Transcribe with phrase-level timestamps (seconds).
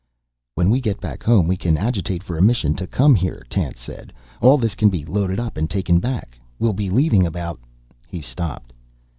[0.55, 3.79] "When we get back home we can agitate for a mission to come here," Tance
[3.79, 4.11] said.
[4.41, 6.39] "All this can be loaded up and taken back.
[6.57, 7.59] We'll be leaving about"
[8.07, 8.73] He stopped.